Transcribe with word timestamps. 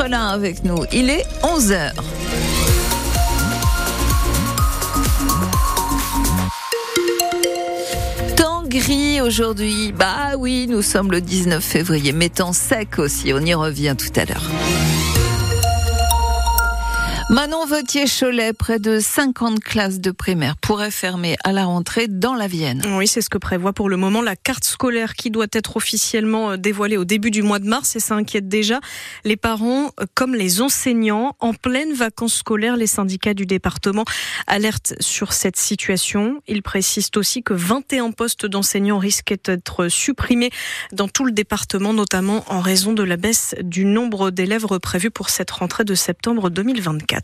avec 0.00 0.64
nous. 0.64 0.84
Il 0.92 1.10
est 1.10 1.24
11h. 1.42 1.92
Temps 8.36 8.62
gris 8.64 9.20
aujourd'hui. 9.20 9.92
Bah 9.92 10.36
oui, 10.38 10.66
nous 10.68 10.82
sommes 10.82 11.10
le 11.10 11.20
19 11.20 11.62
février, 11.62 12.12
mais 12.12 12.28
temps 12.28 12.52
sec 12.52 12.98
aussi. 12.98 13.32
On 13.34 13.40
y 13.40 13.54
revient 13.54 13.96
tout 13.98 14.20
à 14.20 14.24
l'heure. 14.24 15.17
Manon 17.30 17.66
Vautier-Cholet, 17.66 18.54
près 18.54 18.78
de 18.78 19.00
50 19.00 19.60
classes 19.60 20.00
de 20.00 20.10
primaire 20.10 20.56
pourraient 20.56 20.90
fermer 20.90 21.36
à 21.44 21.52
la 21.52 21.66
rentrée 21.66 22.08
dans 22.08 22.32
la 22.32 22.46
Vienne. 22.46 22.82
Oui, 22.96 23.06
c'est 23.06 23.20
ce 23.20 23.28
que 23.28 23.36
prévoit 23.36 23.74
pour 23.74 23.90
le 23.90 23.98
moment 23.98 24.22
la 24.22 24.34
carte 24.34 24.64
scolaire 24.64 25.12
qui 25.12 25.30
doit 25.30 25.46
être 25.52 25.76
officiellement 25.76 26.52
euh, 26.52 26.56
dévoilée 26.56 26.96
au 26.96 27.04
début 27.04 27.30
du 27.30 27.42
mois 27.42 27.58
de 27.58 27.66
mars 27.66 27.96
et 27.96 28.00
ça 28.00 28.14
inquiète 28.14 28.48
déjà 28.48 28.80
les 29.24 29.36
parents 29.36 29.90
comme 30.14 30.34
les 30.34 30.62
enseignants. 30.62 31.36
En 31.38 31.52
pleine 31.52 31.92
vacances 31.92 32.32
scolaires, 32.32 32.78
les 32.78 32.86
syndicats 32.86 33.34
du 33.34 33.44
département 33.44 34.06
alertent 34.46 34.94
sur 34.98 35.34
cette 35.34 35.58
situation. 35.58 36.40
Ils 36.48 36.62
précisent 36.62 37.10
aussi 37.14 37.42
que 37.42 37.52
21 37.52 38.12
postes 38.12 38.46
d'enseignants 38.46 38.98
risquent 38.98 39.36
d'être 39.44 39.88
supprimés 39.88 40.50
dans 40.92 41.08
tout 41.08 41.26
le 41.26 41.32
département, 41.32 41.92
notamment 41.92 42.42
en 42.46 42.60
raison 42.60 42.94
de 42.94 43.02
la 43.02 43.18
baisse 43.18 43.54
du 43.60 43.84
nombre 43.84 44.30
d'élèves 44.30 44.66
prévus 44.80 45.10
pour 45.10 45.28
cette 45.28 45.50
rentrée 45.50 45.84
de 45.84 45.94
septembre 45.94 46.48
2024. 46.48 47.17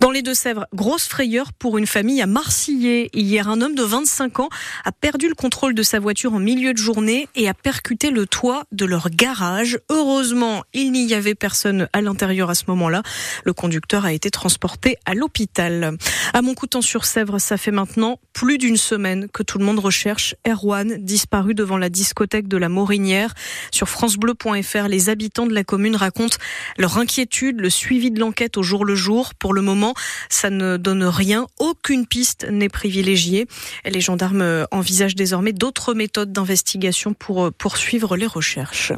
Dans 0.00 0.10
les 0.10 0.22
Deux-Sèvres, 0.22 0.66
grosse 0.74 1.08
frayeur 1.08 1.52
pour 1.52 1.78
une 1.78 1.86
famille 1.86 2.22
à 2.22 2.26
Marcillé. 2.26 3.10
Hier, 3.12 3.48
un 3.48 3.60
homme 3.60 3.74
de 3.74 3.82
25 3.82 4.40
ans 4.40 4.48
a 4.84 4.92
perdu 4.92 5.28
le 5.28 5.34
contrôle 5.34 5.74
de 5.74 5.82
sa 5.82 5.98
voiture 5.98 6.34
en 6.34 6.38
milieu 6.38 6.72
de 6.72 6.78
journée 6.78 7.28
et 7.34 7.48
a 7.48 7.54
percuté 7.54 8.10
le 8.10 8.26
toit 8.26 8.64
de 8.72 8.84
leur 8.84 9.10
garage. 9.10 9.78
Heureusement, 9.90 10.64
il 10.72 10.92
n'y 10.92 11.14
avait 11.14 11.34
personne 11.34 11.88
à 11.92 12.00
l'intérieur 12.00 12.50
à 12.50 12.54
ce 12.54 12.64
moment-là. 12.68 13.02
Le 13.44 13.52
conducteur 13.52 14.04
a 14.04 14.12
été 14.12 14.30
transporté 14.30 14.96
à 15.04 15.14
l'hôpital. 15.14 15.96
À 16.32 16.42
Montcoutan-sur-Sèvre, 16.42 17.38
ça 17.40 17.56
fait 17.56 17.70
maintenant 17.70 18.20
plus 18.32 18.58
d'une 18.58 18.76
semaine 18.76 19.28
que 19.28 19.42
tout 19.42 19.58
le 19.58 19.64
monde 19.64 19.78
recherche 19.78 20.36
Erwan, 20.46 20.96
disparu 20.98 21.54
devant 21.54 21.76
la 21.76 21.88
discothèque 21.88 22.48
de 22.48 22.56
la 22.56 22.68
Morinière. 22.68 23.34
Sur 23.72 23.88
francebleu.fr, 23.88 24.88
les 24.88 25.08
habitants 25.08 25.46
de 25.46 25.54
la 25.54 25.64
commune 25.64 25.96
racontent 25.96 26.36
leur 26.76 26.98
inquiétude, 26.98 27.60
le 27.60 27.70
suivi 27.70 28.10
de 28.10 28.20
l'enquête 28.20 28.56
au 28.56 28.62
jour 28.62 28.84
le 28.84 28.94
jour 28.94 29.07
pour 29.38 29.54
le 29.54 29.62
moment, 29.62 29.94
ça 30.28 30.50
ne 30.50 30.76
donne 30.76 31.04
rien. 31.04 31.46
Aucune 31.58 32.06
piste 32.06 32.46
n'est 32.50 32.68
privilégiée. 32.68 33.46
Les 33.84 34.00
gendarmes 34.00 34.66
envisagent 34.70 35.14
désormais 35.14 35.52
d'autres 35.52 35.94
méthodes 35.94 36.32
d'investigation 36.32 37.14
pour 37.14 37.46
euh, 37.46 37.50
poursuivre 37.50 38.16
les 38.16 38.26
recherches. 38.26 38.92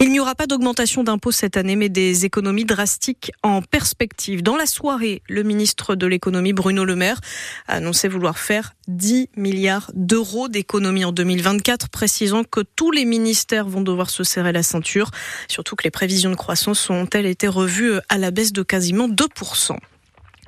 Il 0.00 0.10
n'y 0.10 0.20
aura 0.20 0.34
pas 0.34 0.46
d'augmentation 0.46 1.04
d'impôts 1.04 1.32
cette 1.32 1.56
année, 1.56 1.76
mais 1.76 1.88
des 1.88 2.24
économies 2.24 2.64
drastiques 2.64 3.32
en 3.42 3.62
perspective. 3.62 4.42
Dans 4.42 4.56
la 4.56 4.66
soirée, 4.66 5.22
le 5.28 5.42
ministre 5.42 5.94
de 5.94 6.06
l'économie, 6.06 6.52
Bruno 6.52 6.84
Le 6.84 6.96
Maire, 6.96 7.20
a 7.68 7.74
annoncé 7.74 8.08
vouloir 8.08 8.38
faire 8.38 8.74
10 8.88 9.28
milliards 9.36 9.90
d'euros 9.94 10.48
d'économies 10.48 11.04
en 11.04 11.12
2024, 11.12 11.88
précisant 11.88 12.44
que 12.44 12.60
tous 12.60 12.90
les 12.90 13.04
ministères 13.04 13.66
vont 13.66 13.80
devoir 13.80 14.10
se 14.10 14.24
serrer 14.24 14.52
la 14.52 14.62
ceinture, 14.62 15.10
surtout 15.48 15.76
que 15.76 15.84
les 15.84 15.90
prévisions 15.90 16.30
de 16.30 16.36
croissance 16.36 16.90
ont-elles 16.90 17.26
été 17.26 17.48
revues 17.48 17.94
à 18.08 18.18
la 18.18 18.30
baisse 18.30 18.52
de 18.52 18.62
quasiment 18.62 19.08
2%. 19.08 19.43
3%. 19.44 19.93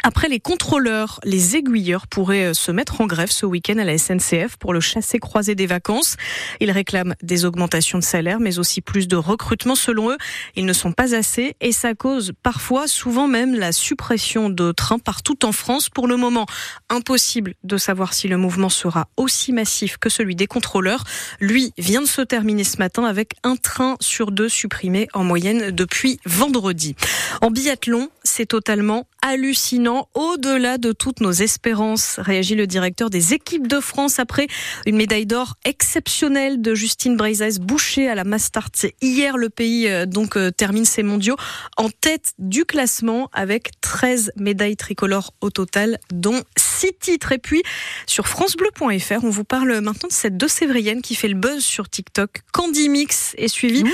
Après 0.07 0.29
les 0.29 0.39
contrôleurs, 0.39 1.19
les 1.25 1.57
aiguilleurs 1.57 2.07
pourraient 2.07 2.51
euh, 2.51 2.55
se 2.55 2.71
mettre 2.71 3.01
en 3.01 3.07
grève 3.07 3.33
ce 3.33 3.45
week-end 3.45 3.77
à 3.79 3.83
la 3.83 3.99
SNCF 3.99 4.57
pour 4.57 4.73
le 4.73 4.79
chasser 4.79 5.19
croisé 5.19 5.57
des 5.57 5.67
vacances. 5.67 6.15
Ils 6.61 6.71
réclament 6.71 7.17
des 7.25 7.45
augmentations 7.45 7.99
de 7.99 8.05
salaire, 8.05 8.39
mais 8.39 8.61
aussi 8.61 8.83
plus 8.83 9.09
de 9.09 9.17
recrutement. 9.17 9.75
Selon 9.75 10.13
eux, 10.13 10.17
ils 10.55 10.65
ne 10.65 10.73
sont 10.73 10.93
pas 10.93 11.17
assez 11.17 11.57
et 11.61 11.73
ça 11.73 11.97
cause 11.97 12.35
parfois, 12.45 12.87
souvent 12.87 13.27
même, 13.27 13.57
la 13.57 13.73
suppression 13.73 14.49
de 14.49 14.71
trains 14.71 15.01
partout 15.01 15.45
en 15.45 15.51
France. 15.51 15.91
Pour 15.91 16.07
le 16.07 16.17
moment, 16.17 16.47
impossible 16.89 17.55
de 17.65 17.77
savoir 17.77 18.15
si 18.15 18.29
le 18.29 18.37
mouvement 18.37 18.69
sera 18.69 19.09
aussi 19.17 19.53
massif 19.53 19.97
que 19.97 20.09
celui 20.09 20.37
des 20.37 20.47
contrôleurs. 20.47 21.03
Lui 21.41 21.73
vient 21.79 22.03
de 22.03 22.07
se 22.07 22.23
terminer 22.23 22.63
ce 22.63 22.77
matin 22.77 23.03
avec 23.03 23.33
un 23.43 23.57
train 23.57 23.97
sur 23.99 24.31
deux 24.31 24.49
supprimé 24.49 25.09
en 25.15 25.25
moyenne 25.25 25.73
depuis 25.73 26.21
vendredi. 26.27 26.95
En 27.41 27.51
biathlon, 27.51 28.09
c'est 28.23 28.47
totalement 28.47 29.09
hallucinant, 29.27 29.96
au-delà 30.15 30.79
de 30.79 30.93
toutes 30.93 31.21
nos 31.21 31.33
espérances, 31.33 32.19
réagit 32.19 32.55
le 32.55 32.67
directeur 32.67 33.11
des 33.11 33.35
équipes 33.35 33.67
de 33.67 33.81
France 33.81 34.19
après 34.19 34.47
une 34.87 34.97
médaille 34.97 35.27
d'or 35.27 35.55
exceptionnelle 35.65 36.61
de 36.61 36.75
Justine 36.75 37.17
Breises 37.17 37.59
Boucher 37.61 38.09
à 38.09 38.15
la 38.15 38.25
Mastart. 38.25 38.71
Hier, 39.03 39.37
le 39.37 39.51
pays 39.51 39.89
euh, 39.89 40.07
donc 40.07 40.37
euh, 40.37 40.51
termine 40.51 40.85
ses 40.85 41.03
mondiaux 41.03 41.37
en 41.77 41.89
tête 41.89 42.33
du 42.39 42.65
classement 42.65 43.29
avec 43.33 43.71
13 43.81 44.33
médailles 44.37 44.77
tricolores 44.77 45.33
au 45.41 45.51
total, 45.51 45.99
dont 46.13 46.43
6 46.57 46.93
titres. 47.01 47.33
Et 47.33 47.39
puis, 47.39 47.63
sur 48.07 48.29
FranceBleu.fr, 48.29 49.25
on 49.25 49.31
vous 49.31 49.45
parle 49.45 49.81
maintenant 49.81 50.09
de 50.09 50.13
cette 50.13 50.37
deux 50.37 50.49
Sévrienne 50.49 51.03
qui 51.03 51.15
fait 51.15 51.29
le 51.29 51.35
buzz 51.35 51.65
sur 51.65 51.89
TikTok. 51.89 52.43
Candy 52.53 52.89
Mix 52.89 53.35
est 53.39 53.49
suivie 53.49 53.85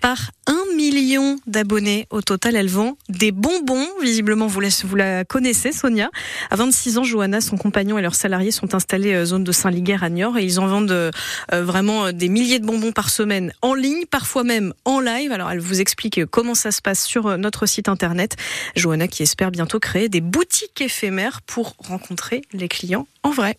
par 0.00 0.30
un 0.46 0.74
million 0.76 1.36
d'abonnés 1.46 2.06
au 2.10 2.22
total. 2.22 2.56
Elle 2.56 2.68
vend 2.68 2.96
des 3.08 3.32
bonbons. 3.32 3.86
Visiblement, 4.02 4.46
vous 4.46 4.60
la, 4.60 4.68
vous 4.84 4.96
la 4.96 5.24
connaissez, 5.24 5.45
Sonia. 5.52 6.10
À 6.50 6.56
26 6.56 6.98
ans, 6.98 7.04
Johanna, 7.04 7.40
son 7.40 7.56
compagnon 7.56 7.98
et 7.98 8.02
leurs 8.02 8.14
salariés 8.14 8.50
sont 8.50 8.74
installés 8.74 9.14
euh, 9.14 9.24
zone 9.24 9.44
de 9.44 9.52
Saint-Liguerre 9.52 10.02
à 10.02 10.10
Niort 10.10 10.38
et 10.38 10.44
ils 10.44 10.60
en 10.60 10.66
vendent 10.66 10.90
euh, 10.90 11.10
vraiment 11.52 12.12
des 12.12 12.28
milliers 12.28 12.58
de 12.58 12.66
bonbons 12.66 12.92
par 12.92 13.10
semaine 13.10 13.52
en 13.62 13.74
ligne, 13.74 14.04
parfois 14.10 14.44
même 14.44 14.72
en 14.84 15.00
live. 15.00 15.32
Alors, 15.32 15.50
elle 15.50 15.60
vous 15.60 15.80
explique 15.80 16.24
comment 16.26 16.54
ça 16.54 16.70
se 16.70 16.82
passe 16.82 17.04
sur 17.04 17.38
notre 17.38 17.66
site 17.66 17.88
internet. 17.88 18.36
Johanna 18.74 19.08
qui 19.08 19.22
espère 19.22 19.50
bientôt 19.50 19.78
créer 19.78 20.08
des 20.08 20.20
boutiques 20.20 20.80
éphémères 20.80 21.42
pour 21.42 21.74
rencontrer 21.78 22.42
les 22.52 22.68
clients 22.68 23.06
en 23.22 23.30
vrai. 23.30 23.58